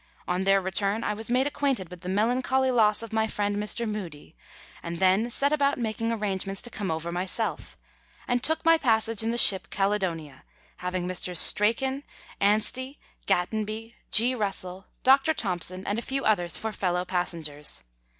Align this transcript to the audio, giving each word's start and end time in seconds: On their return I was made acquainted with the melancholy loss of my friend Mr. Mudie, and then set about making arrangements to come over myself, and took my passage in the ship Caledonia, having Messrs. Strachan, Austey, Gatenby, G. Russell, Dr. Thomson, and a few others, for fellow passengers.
On 0.27 0.45
their 0.45 0.59
return 0.59 1.03
I 1.03 1.13
was 1.13 1.29
made 1.29 1.45
acquainted 1.45 1.89
with 1.89 2.01
the 2.01 2.09
melancholy 2.09 2.71
loss 2.71 3.03
of 3.03 3.13
my 3.13 3.27
friend 3.27 3.55
Mr. 3.55 3.87
Mudie, 3.87 4.35
and 4.81 4.97
then 4.97 5.29
set 5.29 5.53
about 5.53 5.77
making 5.77 6.11
arrangements 6.11 6.59
to 6.63 6.71
come 6.71 6.89
over 6.89 7.11
myself, 7.11 7.77
and 8.27 8.41
took 8.41 8.65
my 8.65 8.79
passage 8.79 9.21
in 9.21 9.29
the 9.29 9.37
ship 9.37 9.69
Caledonia, 9.69 10.43
having 10.77 11.05
Messrs. 11.05 11.39
Strachan, 11.39 12.01
Austey, 12.41 12.97
Gatenby, 13.27 13.93
G. 14.09 14.33
Russell, 14.33 14.87
Dr. 15.03 15.35
Thomson, 15.35 15.85
and 15.85 15.99
a 15.99 16.01
few 16.01 16.25
others, 16.25 16.57
for 16.57 16.71
fellow 16.71 17.05
passengers. 17.05 17.83